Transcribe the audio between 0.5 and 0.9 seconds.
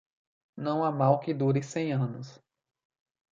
Não